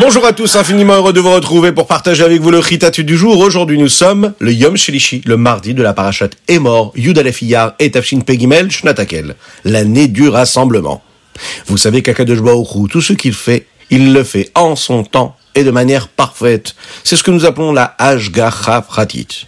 [0.00, 3.16] Bonjour à tous, infiniment heureux de vous retrouver pour partager avec vous le Ritatu du
[3.16, 3.38] jour.
[3.38, 7.90] Aujourd'hui, nous sommes le Yom Shelishi, le mardi de la parachat Emor, Yudalef Iyar et
[7.90, 9.34] Tafshin Pegimel Shnatakel,
[9.64, 11.02] l'année du rassemblement.
[11.66, 12.38] Vous savez qu'Akadosh
[12.88, 16.76] tout ce qu'il fait, il le fait en son temps et de manière parfaite.
[17.02, 19.46] C'est ce que nous appelons la Ashgacha Pratit.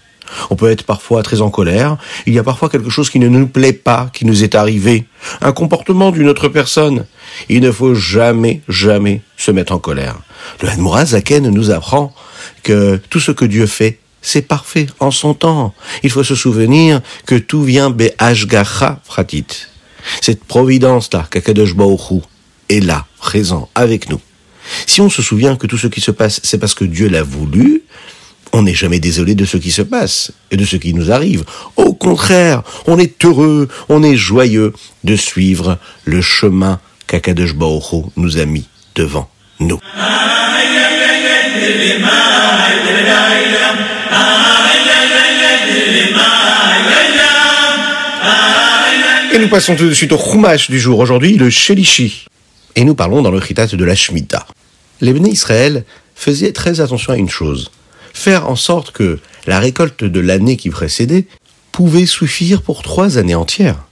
[0.50, 1.96] On peut être parfois très en colère.
[2.26, 5.04] Il y a parfois quelque chose qui ne nous plaît pas, qui nous est arrivé.
[5.40, 7.06] Un comportement d'une autre personne.
[7.48, 10.18] Il ne faut jamais, jamais se mettre en colère.
[10.62, 12.14] Le Hadmoura Zaken nous apprend
[12.62, 15.74] que tout ce que Dieu fait, c'est parfait en son temps.
[16.02, 19.46] Il faut se souvenir que tout vient Be'ashgacha Pratit.
[20.20, 21.74] Cette providence-là, Kakadosh
[22.68, 24.20] est là, présent, avec nous.
[24.86, 27.22] Si on se souvient que tout ce qui se passe, c'est parce que Dieu l'a
[27.22, 27.82] voulu,
[28.52, 31.44] on n'est jamais désolé de ce qui se passe et de ce qui nous arrive.
[31.76, 34.72] Au contraire, on est heureux, on est joyeux
[35.04, 37.54] de suivre le chemin qu'Akadosh
[38.16, 39.78] nous a mis devant nous.
[49.34, 52.26] Et nous passons tout de suite au Chumash du jour aujourd'hui, le Shelishi.
[52.76, 54.46] Et nous parlons dans le Chitat de la Shemitah.
[55.00, 57.70] Les Israël faisaient très attention à une chose.
[58.12, 61.26] Faire en sorte que la récolte de l'année qui précédait
[61.72, 63.84] pouvait suffire pour trois années entières.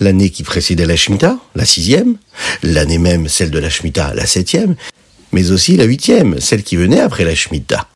[0.00, 2.16] L'année qui précédait la Shemitah, la sixième,
[2.62, 4.76] l'année même celle de la Shemitah, la septième,
[5.32, 7.88] mais aussi la huitième, celle qui venait après la Shemitah.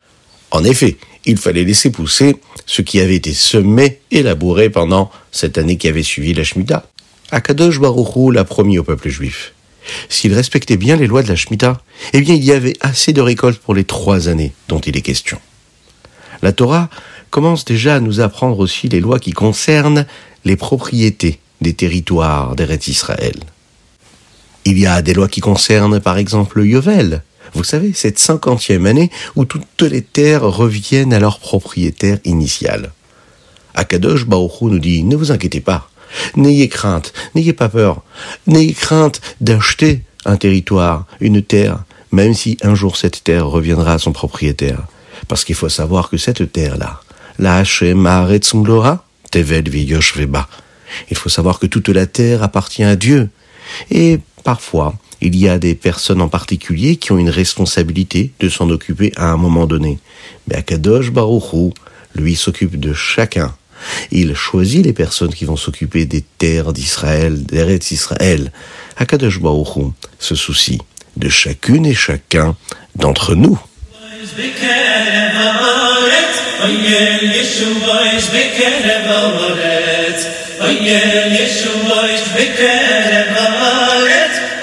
[0.51, 5.57] En effet, il fallait laisser pousser ce qui avait été semé et labouré pendant cette
[5.57, 6.85] année qui avait suivi la Shemitah.
[7.31, 9.53] Akadosh Baruchou l'a promis au peuple juif.
[10.09, 11.81] S'il respectait bien les lois de la Shemitah,
[12.13, 15.01] eh bien il y avait assez de récoltes pour les trois années dont il est
[15.01, 15.39] question.
[16.41, 16.89] La Torah
[17.29, 20.05] commence déjà à nous apprendre aussi les lois qui concernent
[20.43, 23.35] les propriétés des territoires d'Eretz Israël.
[24.65, 28.85] Il y a des lois qui concernent par exemple le Yovel, vous savez, cette cinquantième
[28.85, 32.91] année où toutes les terres reviennent à leur propriétaire initial.
[33.75, 35.89] Akadosh Baruch nous dit, ne vous inquiétez pas,
[36.35, 38.03] n'ayez crainte, n'ayez pas peur,
[38.47, 43.99] n'ayez crainte d'acheter un territoire, une terre, même si un jour cette terre reviendra à
[43.99, 44.83] son propriétaire.
[45.27, 47.01] Parce qu'il faut savoir que cette terre-là,
[47.39, 48.07] la Hashem
[49.31, 50.47] Tevel Veba,
[51.09, 53.29] il faut savoir que toute la terre appartient à Dieu.
[53.89, 58.69] Et parfois, il y a des personnes en particulier qui ont une responsabilité de s'en
[58.69, 59.99] occuper à un moment donné.
[60.47, 61.73] Mais Akadosh Baruchou,
[62.15, 63.53] lui, s'occupe de chacun.
[64.11, 68.51] Il choisit les personnes qui vont s'occuper des terres d'Israël, des d'Israël.
[68.97, 70.81] Akadosh Baruchou se soucie
[71.17, 72.55] de chacune et chacun
[72.95, 73.59] d'entre nous.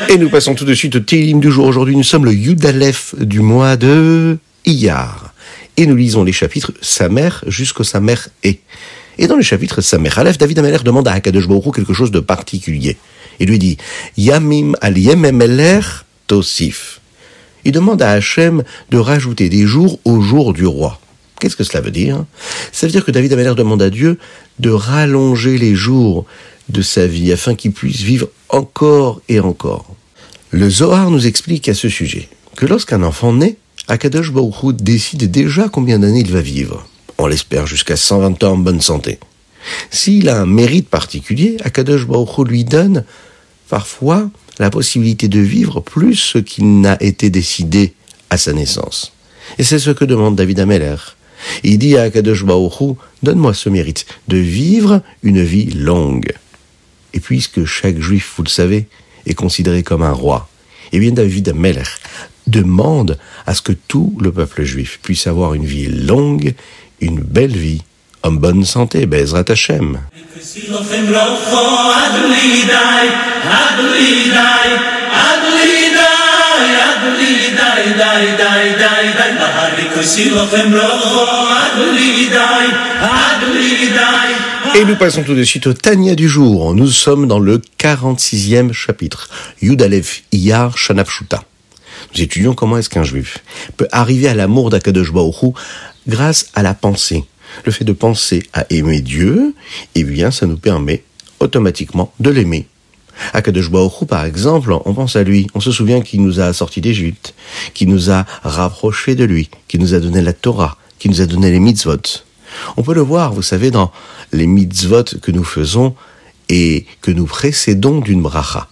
[0.09, 1.67] Et nous passons tout de suite au Télim du jour.
[1.67, 5.35] Aujourd'hui, nous sommes le Yudalef du mois de Iyar.
[5.77, 8.15] Et nous lisons les chapitres Samer jusqu'au Samer
[8.45, 8.61] et.
[9.19, 12.21] Et dans le chapitre Samer Aleph, David Ameler demande à Akadosh Baruch quelque chose de
[12.21, 12.97] particulier.
[13.41, 13.77] Il lui dit
[14.17, 15.81] Yamim al Yememeler
[16.29, 16.98] Tosif.
[17.65, 21.01] Il demande à Hachem de rajouter des jours au jour du roi.
[21.41, 22.25] Qu'est-ce que cela veut dire
[22.73, 24.19] Ça veut dire que David Ameler demande à Dieu
[24.59, 26.25] de rallonger les jours
[26.69, 29.95] de sa vie afin qu'il puisse vivre encore et encore.
[30.51, 35.69] Le Zohar nous explique à ce sujet que lorsqu'un enfant naît, Akadosh Baruch décide déjà
[35.69, 36.87] combien d'années il va vivre.
[37.19, 39.19] On l'espère jusqu'à 120 ans en bonne santé.
[39.91, 43.05] S'il a un mérite particulier, Akadosh Baruch lui donne
[43.69, 47.93] parfois la possibilité de vivre plus ce qu'il n'a été décidé
[48.31, 49.13] à sa naissance.
[49.59, 50.97] Et c'est ce que demande David Ameller.
[51.63, 56.33] Il dit à Akadosh Baruch donne-moi ce mérite de vivre une vie longue.
[57.15, 58.87] Et puisque chaque juif, vous le savez,
[59.27, 60.49] est considéré comme un roi,
[60.93, 61.83] eh bien David Ameller
[62.47, 66.55] demande à ce que tout le peuple juif puisse avoir une vie longue,
[67.01, 67.83] une belle vie,
[68.23, 69.99] en bonne santé, Bezrat Hashem.
[84.75, 86.75] Et nous passons tout de suite au Tania du jour.
[86.75, 89.29] Nous sommes dans le 46e chapitre.
[89.63, 91.43] Yudalev Iyar Shanafshuta.
[92.15, 93.39] Nous étudions comment est-ce qu'un juif
[93.77, 95.13] peut arriver à l'amour d'Akadosh
[96.07, 97.25] grâce à la pensée.
[97.65, 99.55] Le fait de penser à aimer Dieu,
[99.95, 101.03] eh bien, ça nous permet
[101.41, 102.67] automatiquement de l'aimer.
[103.33, 106.81] Akadosh Baruch par exemple, on pense à lui, on se souvient qu'il nous a sortis
[106.81, 107.35] d'Égypte,
[107.75, 111.27] qu'il nous a rapprochés de lui, qu'il nous a donné la Torah, qu'il nous a
[111.27, 112.23] donné les mitzvot.
[112.77, 113.91] On peut le voir, vous savez, dans
[114.33, 115.95] les mitzvot que nous faisons,
[116.49, 118.69] et que nous précédons d'une bracha.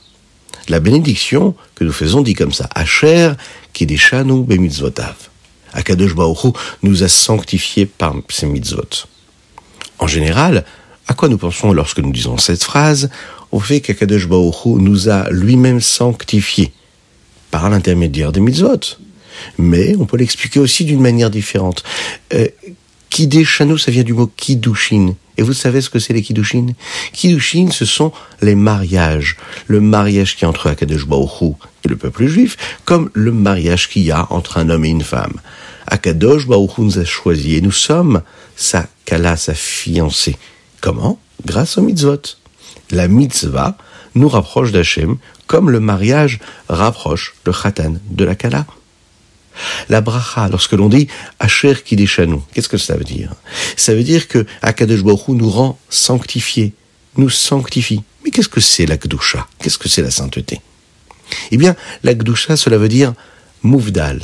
[0.69, 3.33] La bénédiction que nous faisons dit comme ça, Asher
[3.73, 5.15] Kideshanu Bemitzvotav.
[5.77, 9.07] Akadosh Baruch nous a sanctifiés par ses mitzvot.
[9.99, 10.65] En général,
[11.07, 13.11] à quoi nous pensons lorsque nous disons cette phrase
[13.53, 16.73] Au fait qu'Akadosh Baruch nous a lui-même sanctifiés
[17.51, 18.81] par l'intermédiaire des mitzvot.
[19.59, 21.85] Mais on peut l'expliquer aussi d'une manière différente.
[22.35, 22.49] Euh,
[23.17, 25.15] Kideshanu, ça vient du mot Kidushin.
[25.39, 26.75] Et vous savez ce que c'est les Kiddushin
[27.15, 29.39] Kiddushin, ce sont les mariages.
[29.69, 34.11] Le mariage qui entre Akadosh Baruch et le peuple juif, comme le mariage qu'il y
[34.11, 35.33] a entre un homme et une femme.
[35.87, 38.21] Akadosh Baruch nous a choisi et nous sommes
[38.55, 40.37] sa kala, sa fiancée.
[40.83, 41.19] Comment?
[41.47, 42.37] Grâce au mitzvot.
[42.91, 43.79] La mitzvah
[44.15, 45.17] nous rapproche d'Hachem,
[45.47, 48.67] comme le mariage rapproche le khatan de la kala.
[49.89, 51.09] La bracha, lorsque l'on dit
[51.39, 53.33] Asher Kideshanu, qu'est-ce que ça veut dire?
[53.77, 56.73] Ça veut dire que Akadosh Baruch nous rend sanctifiés,
[57.17, 58.03] nous sanctifie.
[58.25, 59.47] Mais qu'est-ce que c'est la Gdusha?
[59.61, 60.61] Qu'est-ce que c'est la sainteté?
[61.51, 63.15] Eh bien, la Gdusha, cela veut dire
[63.63, 64.21] mouvdal.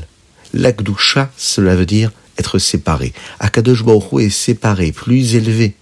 [0.55, 3.13] La Gdusha, cela veut dire être séparé.
[3.41, 5.75] Akadosh Baruch est séparé, plus élevé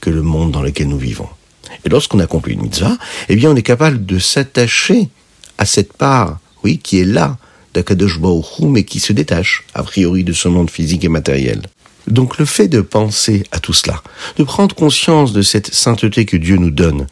[0.00, 1.28] que le monde dans lequel nous vivons.
[1.84, 2.96] Et lorsqu'on accomplit une mitzvah,
[3.28, 5.08] eh bien, on est capable de s'attacher
[5.58, 7.38] à cette part, oui, qui est là,
[7.74, 11.62] d'Akadosh Baruch mais qui se détache, a priori, de ce monde physique et matériel.
[12.06, 14.02] Donc le fait de penser à tout cela,
[14.36, 17.06] de prendre conscience de cette sainteté que Dieu nous donne,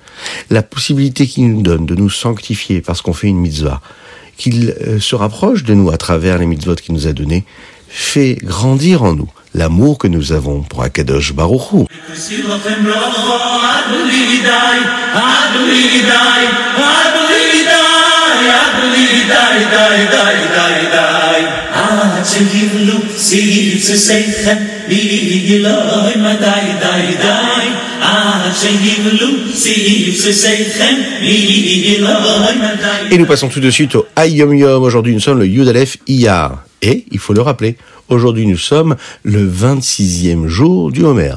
[0.51, 3.81] la possibilité qu'il nous donne de nous sanctifier parce qu'on fait une mitzvah,
[4.37, 7.45] qu'il euh, se rapproche de nous à travers les mitzvot qu'il nous a donnés,
[7.89, 11.33] fait grandir en nous l'amour que nous avons pour Akadosh
[33.11, 34.83] Et nous passons tout de suite au Ayom Yom.
[34.83, 36.65] Aujourd'hui, nous sommes le Yudalef Iyar.
[36.81, 37.77] Et, il faut le rappeler,
[38.09, 41.35] aujourd'hui nous sommes le 26e jour du Homer.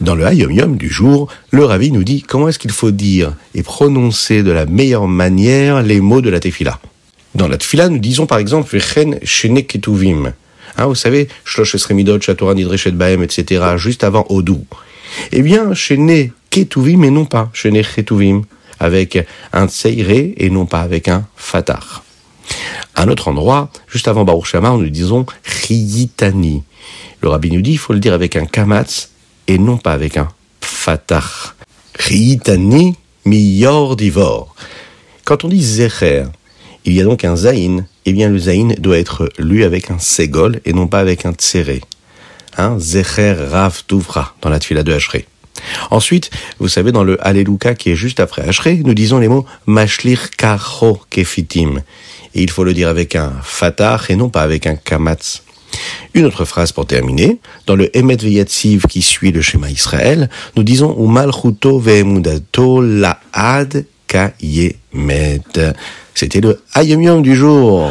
[0.00, 3.34] Dans le Hayom Yom du jour, le Rabbi nous dit comment est-ce qu'il faut dire
[3.54, 6.80] et prononcer de la meilleure manière les mots de la Tefila.
[7.34, 10.32] Dans la Tefila, nous disons par exemple Vechen Shene Ketuvim.
[10.78, 14.64] Hein, vous savez, Shlosh Esremidot, etc., juste avant Odou.
[15.32, 18.44] Eh bien, Shene Ketuvim et non pas Shene Ketuvim,
[18.78, 22.04] avec un Tseire et non pas avec un Fatar.
[22.94, 26.62] À un autre endroit, juste avant Baruch Shama, nous disons Chiyitani.
[27.20, 29.10] Le Rabbi nous dit, il faut le dire avec un Kamatz
[29.50, 30.28] et non pas avec un
[30.60, 31.24] fatah.
[31.98, 32.94] Chiyitani
[33.24, 34.54] miyor divor.
[35.24, 36.22] Quand on dit zecher,
[36.84, 39.98] il y a donc un zaïn, eh bien le zaïn doit être lu avec un
[39.98, 41.80] segol et non pas avec un tsere.
[42.58, 45.26] Un zecher rav tuvra dans la tuila de Hachré.
[45.90, 46.30] Ensuite,
[46.60, 50.30] vous savez, dans le Alléluia qui est juste après Hachré, nous disons les mots mashlir
[50.30, 51.82] kacho kefitim.
[52.36, 55.42] Et il faut le dire avec un fatah et non pas avec un kamatz.
[56.14, 57.38] Une autre phrase pour terminer.
[57.66, 65.40] Dans le Emet Veyatsiv qui suit le schéma Israël, nous disons Umalchuto ve'emudato la'ad kayemet.
[66.14, 67.90] C'était le Ayom Yom du jour.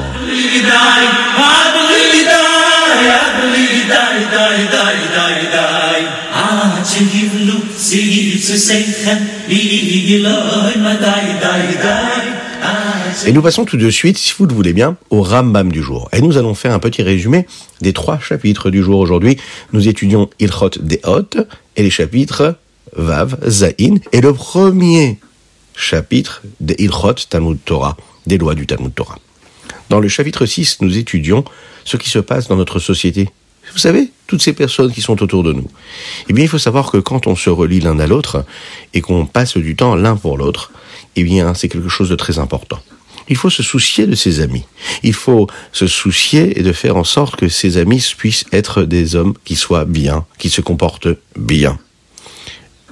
[13.26, 16.10] Et nous passons tout de suite, si vous le voulez bien, au Rambam du jour.
[16.14, 17.46] Et nous allons faire un petit résumé
[17.82, 19.38] des trois chapitres du jour aujourd'hui.
[19.74, 21.46] Nous étudions Ilchot Deot
[21.76, 22.56] et les chapitres
[22.96, 25.20] Vav, Zain et le premier
[25.76, 29.20] chapitre de Ilchot Talmud Torah, des lois du Talmud Torah.
[29.90, 31.44] Dans le chapitre 6, nous étudions
[31.84, 33.30] ce qui se passe dans notre société.
[33.74, 35.68] Vous savez, toutes ces personnes qui sont autour de nous.
[36.30, 38.46] Eh bien, il faut savoir que quand on se relie l'un à l'autre
[38.94, 40.72] et qu'on passe du temps l'un pour l'autre,
[41.16, 42.80] eh bien, c'est quelque chose de très important.
[43.30, 44.66] Il faut se soucier de ses amis.
[45.04, 49.16] Il faut se soucier et de faire en sorte que ses amis puissent être des
[49.16, 51.78] hommes qui soient bien, qui se comportent bien.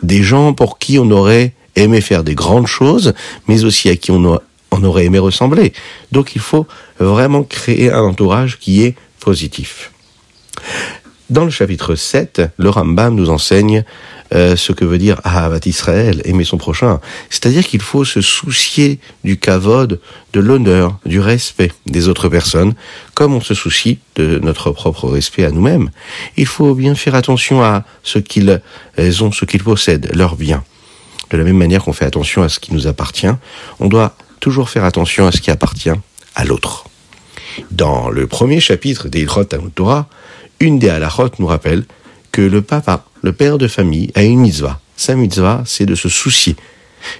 [0.03, 3.13] Des gens pour qui on aurait aimé faire des grandes choses,
[3.48, 4.39] mais aussi à qui on,
[4.72, 5.74] aurait aimé ressembler.
[6.12, 6.67] Donc il faut
[7.00, 9.91] vraiment créer un entourage qui est positif.
[11.30, 13.84] Dans le chapitre 7, le Rambam nous enseigne
[14.34, 17.02] euh, ce que veut dire Ahavat Israël, aimer son prochain.
[17.30, 20.00] C'est-à-dire qu'il faut se soucier du kavod,
[20.32, 22.76] de l'honneur, du respect des autres personnes,
[23.14, 25.90] comme on se soucie de notre propre respect à nous-mêmes.
[26.38, 28.62] Il faut bien faire attention à ce qu'ils
[28.98, 30.64] ont, ce qu'ils possèdent, leurs biens.
[31.30, 33.28] De la même manière qu'on fait attention à ce qui nous appartient,
[33.82, 35.92] on doit toujours faire attention à ce qui appartient
[36.36, 36.86] à l'autre.
[37.72, 39.44] Dans le premier chapitre des Ilchot
[39.76, 40.08] Torah,
[40.60, 41.86] une des halachot nous rappelle
[42.32, 44.80] que le papa, le père de famille, a une mitzvah.
[44.96, 46.56] Sa mitzvah, c'est de se soucier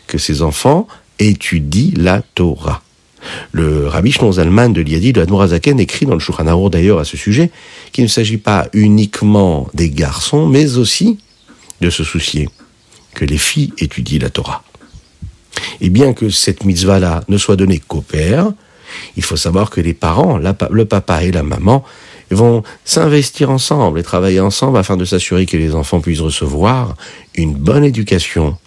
[0.08, 0.88] que ses enfants
[1.20, 2.82] étudient la Torah.
[3.52, 7.52] Le rabbi Zalman de Liadi de Admorazaken écrit dans le Shulchan d'ailleurs à ce sujet
[7.92, 11.18] qu'il ne s'agit pas uniquement des garçons, mais aussi
[11.82, 12.50] de se soucier
[13.14, 14.64] que les filles étudient la Torah.
[15.82, 18.52] Et bien que cette mitzvah-là ne soit donnée qu'au père,
[19.16, 21.84] il faut savoir que les parents, le papa et la maman,
[22.32, 26.96] vont s'investir ensemble et travailler ensemble afin de s'assurer que les enfants puissent recevoir
[27.36, 28.58] une bonne éducation,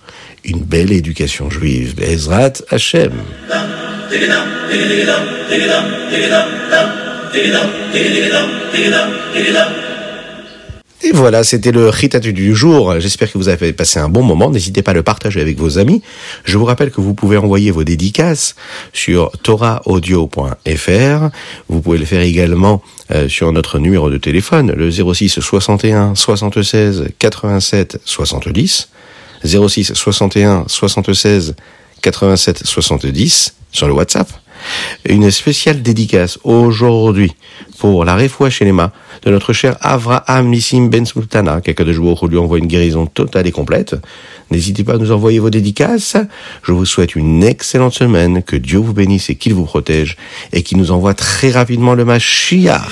[0.45, 1.95] une belle éducation juive.
[1.97, 3.13] Bezrat Hashem.
[11.03, 13.01] Et voilà, c'était le Ritatu du jour.
[13.01, 14.51] J'espère que vous avez passé un bon moment.
[14.51, 16.03] N'hésitez pas à le partager avec vos amis.
[16.45, 18.55] Je vous rappelle que vous pouvez envoyer vos dédicaces
[18.93, 21.29] sur toraaudio.fr.
[21.71, 27.07] Vous pouvez le faire également euh, sur notre numéro de téléphone, le 06 61 76
[27.19, 28.91] 87 70.
[29.43, 31.55] 06 61 76
[32.03, 34.29] 87 70 sur le WhatsApp.
[35.09, 37.33] Une spéciale dédicace aujourd'hui
[37.79, 38.93] pour la chez Shelema
[39.25, 41.61] de notre cher Avraham Nissim Ben Sultana.
[41.61, 43.97] Quelques de jours lui envoie une guérison totale et complète.
[44.51, 46.17] N'hésitez pas à nous envoyer vos dédicaces.
[46.63, 50.17] Je vous souhaite une excellente semaine, que Dieu vous bénisse et qu'il vous protège
[50.53, 52.83] et qu'il nous envoie très rapidement le Mashiach.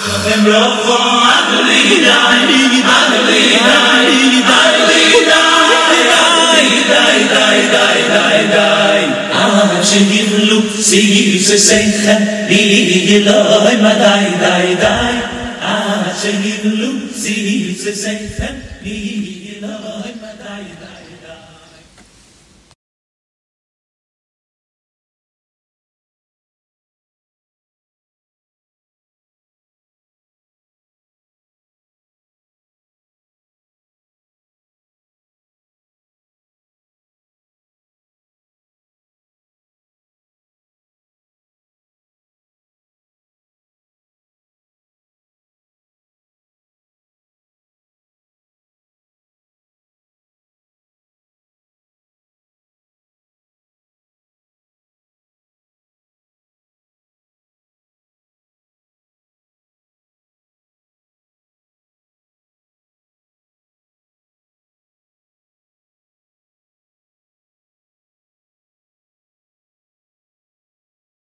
[9.84, 15.20] שיבלו, סייבסו סייכם, לי אלוהי מדי די די.
[15.62, 21.17] עד שיבלו, סייבסו סייכם, לי אלוהי מדי די